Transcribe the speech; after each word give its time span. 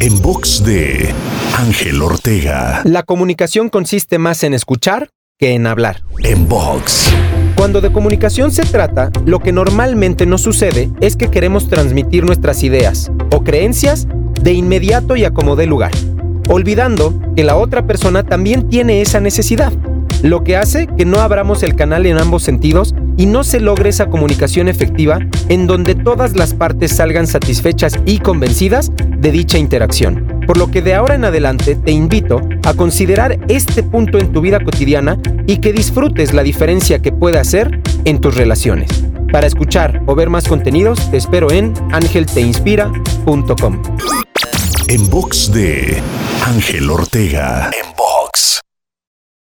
En 0.00 0.20
box 0.20 0.64
de 0.64 1.14
Ángel 1.56 2.02
Ortega. 2.02 2.82
La 2.84 3.02
comunicación 3.02 3.68
consiste 3.68 4.18
más 4.18 4.42
en 4.42 4.54
escuchar 4.54 5.10
que 5.38 5.54
en 5.54 5.66
hablar. 5.66 6.02
En 6.24 6.48
box. 6.48 7.10
Cuando 7.56 7.80
de 7.80 7.92
comunicación 7.92 8.50
se 8.50 8.64
trata, 8.64 9.10
lo 9.24 9.38
que 9.38 9.52
normalmente 9.52 10.26
nos 10.26 10.42
sucede 10.42 10.90
es 11.00 11.16
que 11.16 11.30
queremos 11.30 11.68
transmitir 11.68 12.24
nuestras 12.24 12.62
ideas 12.62 13.12
o 13.30 13.44
creencias 13.44 14.08
de 14.40 14.52
inmediato 14.52 15.16
y 15.16 15.24
a 15.24 15.30
como 15.30 15.54
dé 15.54 15.66
lugar, 15.66 15.92
olvidando 16.48 17.14
que 17.36 17.44
la 17.44 17.56
otra 17.56 17.86
persona 17.86 18.24
también 18.24 18.68
tiene 18.68 19.02
esa 19.02 19.20
necesidad, 19.20 19.72
lo 20.22 20.44
que 20.44 20.56
hace 20.56 20.86
que 20.86 21.04
no 21.04 21.20
abramos 21.20 21.62
el 21.62 21.74
canal 21.74 22.06
en 22.06 22.18
ambos 22.18 22.42
sentidos 22.42 22.94
y 23.16 23.26
no 23.26 23.44
se 23.44 23.60
logre 23.60 23.90
esa 23.90 24.06
comunicación 24.06 24.68
efectiva 24.68 25.18
en 25.48 25.66
donde 25.66 25.94
todas 25.94 26.34
las 26.34 26.54
partes 26.54 26.96
salgan 26.96 27.26
satisfechas 27.26 27.98
y 28.06 28.18
convencidas 28.18 28.90
de 29.18 29.32
dicha 29.32 29.58
interacción. 29.58 30.42
Por 30.46 30.56
lo 30.56 30.70
que 30.70 30.82
de 30.82 30.94
ahora 30.94 31.14
en 31.14 31.24
adelante 31.24 31.76
te 31.76 31.92
invito 31.92 32.40
a 32.64 32.74
considerar 32.74 33.38
este 33.48 33.82
punto 33.82 34.18
en 34.18 34.32
tu 34.32 34.40
vida 34.40 34.60
cotidiana 34.60 35.18
y 35.46 35.58
que 35.58 35.72
disfrutes 35.72 36.32
la 36.34 36.42
diferencia 36.42 37.00
que 37.00 37.12
puede 37.12 37.38
hacer 37.38 37.80
en 38.04 38.20
tus 38.20 38.36
relaciones. 38.36 38.88
Para 39.30 39.46
escuchar 39.46 40.02
o 40.06 40.14
ver 40.14 40.28
más 40.28 40.46
contenidos, 40.46 41.10
te 41.10 41.16
espero 41.16 41.50
en 41.50 41.72
angelteinspira.com. 41.92 43.82
En 44.88 45.08
box 45.08 45.52
de 45.52 46.02
Ángel 46.44 46.90
Ortega. 46.90 47.70